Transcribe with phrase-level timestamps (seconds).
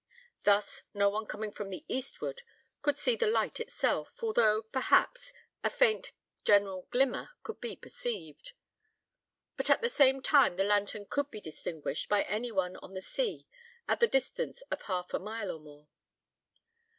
[0.45, 2.41] Thus, no one coming from the eastward
[2.81, 5.31] could see the light itself, although, perhaps,
[5.63, 6.11] a faint
[6.43, 8.53] general glimmer could be perceived;
[9.57, 13.01] but at the same time the lantern could be distinguished by any one on the
[13.03, 13.45] sea
[13.87, 15.87] at the distance of half a mile or more.